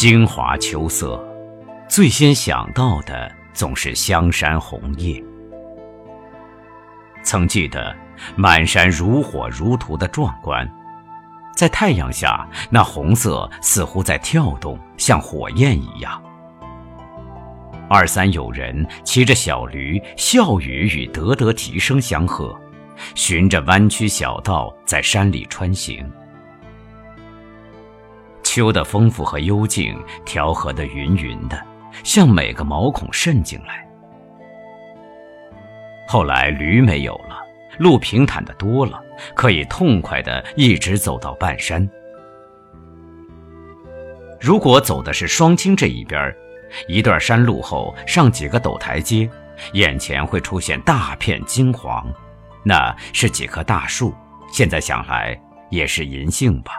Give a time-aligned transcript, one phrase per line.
[0.00, 1.20] 京华秋色，
[1.88, 5.20] 最先想到的总是香山红叶。
[7.24, 7.92] 曾记得
[8.36, 10.72] 满山如火如荼的壮观，
[11.56, 16.22] 在太阳下，那红色似乎在跳动，像火焰一样。
[17.90, 22.56] 二三友人骑着小驴，笑语与得得啼声相和，
[23.16, 26.08] 循着弯曲小道在山里穿行。
[28.58, 31.64] 修的丰富和幽静调和的匀匀的，
[32.02, 33.86] 像每个毛孔渗进来。
[36.08, 37.38] 后来驴没有了，
[37.78, 39.00] 路平坦的多了，
[39.32, 41.88] 可以痛快的一直走到半山。
[44.40, 46.34] 如果走的是双清这一边，
[46.88, 49.30] 一段山路后上几个陡台阶，
[49.74, 52.04] 眼前会出现大片金黄，
[52.64, 54.12] 那是几棵大树，
[54.52, 56.72] 现在想来也是银杏吧。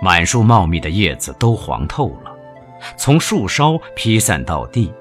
[0.00, 2.30] 满树茂密的叶子都黄透了，
[2.96, 4.92] 从树梢披散到地，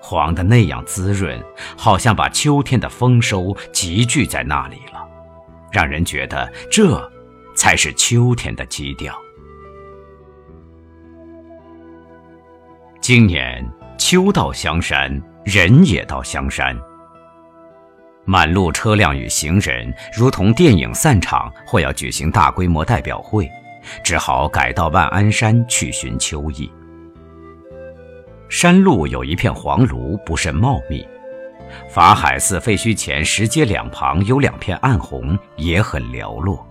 [0.00, 1.40] 黄的那样滋润，
[1.76, 5.06] 好像把秋天的丰收集聚在那里了，
[5.70, 7.10] 让人觉得这
[7.56, 9.14] 才是秋天的基调。
[13.00, 13.64] 今年
[13.96, 16.76] 秋到香山，人也到香山，
[18.24, 23.48] 满路车辆与行人，如同电影散场或要举行大规模代表会。
[24.02, 26.70] 只好改到万安山去寻秋意。
[28.48, 31.06] 山路有一片黄芦，不甚茂密。
[31.88, 36.64] 法海寺废墟前石阶两旁有两片暗红，也很寥落。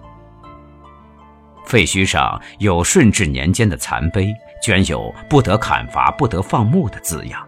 [1.66, 7.46] 废墟上有顺治年间的残碑，镌有“不得砍伐，不得放牧”的字样。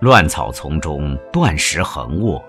[0.00, 2.44] 乱草丛中，断石横卧。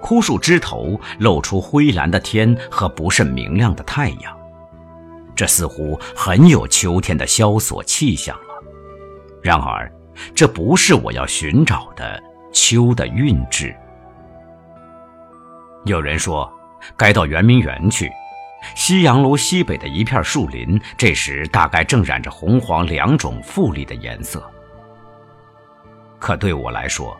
[0.00, 4.36] 枯树枝头露出灰蓝的天和不甚明亮的太阳，
[5.34, 8.62] 这似乎很有秋天的萧索气象了。
[9.42, 9.90] 然而，
[10.34, 12.20] 这不是我要寻找的
[12.52, 13.74] 秋的韵致。
[15.84, 16.52] 有人说，
[16.96, 18.10] 该到圆明园去，
[18.74, 24.42] 西洋楼西北的一片树林，这时大概正染着红黄两种富丽的颜色。
[26.18, 27.16] 可对我来说，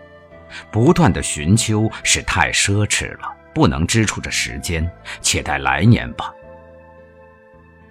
[0.70, 4.88] 不断的寻秋是太奢侈了，不能支出这时间，
[5.20, 6.32] 且待来年吧。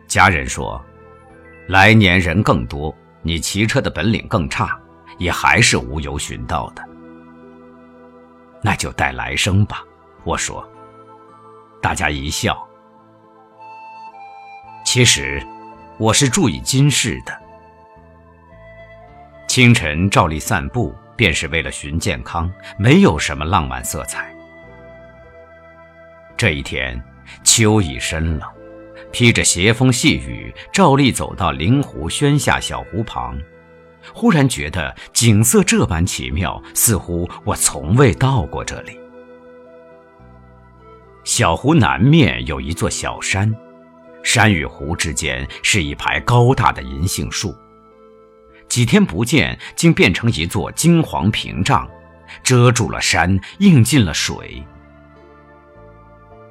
[0.07, 0.84] 家人说，
[1.68, 4.79] 来年人更多，你骑车的本领更差，
[5.18, 6.84] 也还是无由寻到的。
[8.62, 9.84] 那就待来生吧。
[10.24, 10.68] 我说，
[11.81, 12.57] 大家一笑。
[14.85, 15.45] 其实，
[15.97, 17.38] 我是注意今世的。
[19.47, 20.95] 清晨照例散步。
[21.17, 24.33] 便是为了寻健康，没有什么浪漫色彩。
[26.38, 27.03] 这一天，
[27.44, 28.47] 秋已深了，
[29.11, 33.35] 披着斜风细雨，照例走到灵湖轩下小湖旁，
[34.13, 38.97] 忽然觉得景色这般奇妙，似乎我从未到过这里。
[41.23, 43.53] 小湖南面有一座小山，
[44.23, 47.53] 山与湖之间是一排高大的银杏树。
[48.77, 51.89] 几天不见，竟变成一座金黄屏障，
[52.43, 54.63] 遮住了山，映进了水。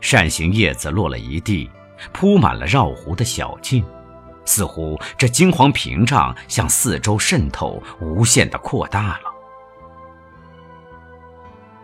[0.00, 1.70] 扇形叶子落了一地，
[2.12, 3.84] 铺满了绕湖的小径，
[4.44, 9.32] 似乎这金黄屏障向四周渗透，无限的扩大了。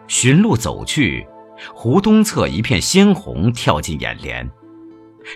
[0.09, 1.25] 寻路走去，
[1.73, 4.51] 湖东侧一片鲜红跳进眼帘，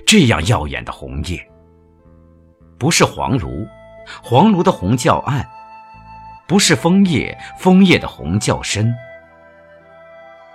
[0.04, 1.48] 这样耀眼的红叶，
[2.76, 3.64] 不是黄芦。
[4.22, 5.48] 黄芦的红较暗，
[6.46, 8.94] 不是枫叶，枫叶的红较深。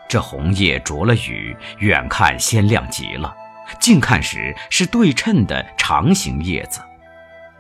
[0.08, 3.34] 这红叶着了雨，远看鲜亮极了，
[3.80, 6.82] 近看时是对称的长形叶子，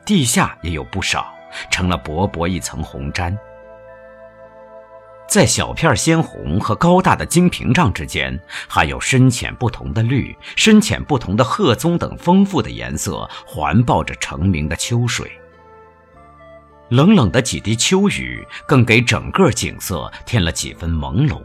[0.06, 1.34] 地下也有不少，
[1.70, 3.38] 成了薄薄一层红毡。
[5.30, 8.38] 在小片鲜红和高大的金屏障之间，
[8.68, 15.32] 还有深浅不同的绿、深浅不同的褐棕等丰富的颜色，环抱着澄明的秋水。
[16.92, 21.42] 冷冷的几滴秋雨，更给整个景色添了几分朦胧，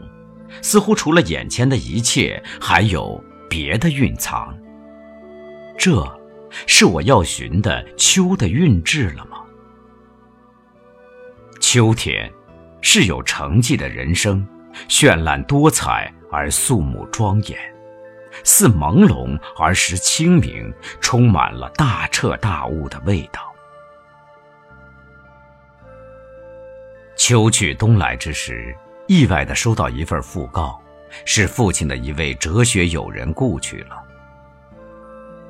[0.61, 4.53] 似乎除了眼前的一切，还有别的蕴藏。
[5.77, 6.05] 这，
[6.65, 9.37] 是我要寻的秋的韵致了吗？
[11.61, 12.29] 秋天，
[12.81, 14.45] 是有成绩的人生，
[14.89, 17.57] 绚烂多彩而肃穆庄严，
[18.43, 23.46] 似朦胧而实清明，充满了大彻大悟的味道。
[27.27, 28.73] 秋去冬来之时，
[29.05, 30.81] 意外地收到一份讣告，
[31.25, 34.01] 是父亲的一位哲学友人故去了。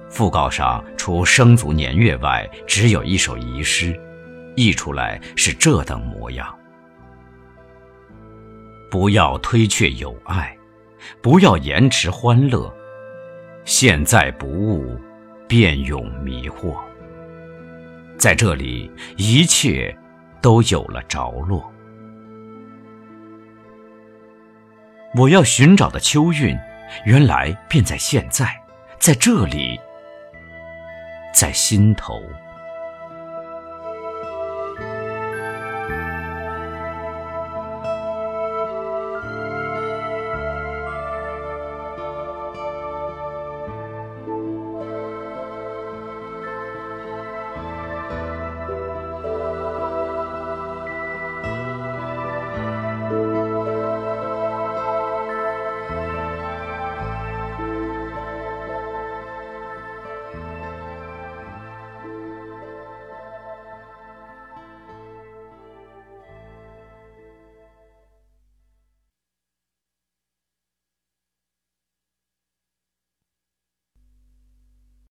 [0.09, 3.95] 讣告上除生卒年月外，只有一首遗诗，
[4.55, 6.51] 译出来是这等模样：
[8.89, 10.57] 不要推却友爱，
[11.21, 12.75] 不要延迟欢乐。
[13.65, 14.99] 现在不悟，
[15.47, 16.75] 便永迷惑。
[18.17, 19.95] 在这里，一切
[20.47, 21.69] 都有了着落。
[25.13, 26.57] 我要寻找的秋韵，
[27.03, 28.57] 原来便在现在，
[28.97, 29.77] 在这里，
[31.33, 32.21] 在心头。